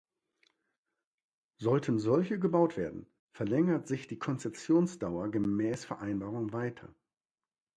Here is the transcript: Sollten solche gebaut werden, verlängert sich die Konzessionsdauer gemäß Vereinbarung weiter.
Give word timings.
Sollten 1.59 1.99
solche 1.99 2.39
gebaut 2.39 2.75
werden, 2.75 3.05
verlängert 3.33 3.87
sich 3.87 4.07
die 4.07 4.17
Konzessionsdauer 4.17 5.29
gemäß 5.29 5.85
Vereinbarung 5.85 6.51
weiter. 6.53 6.95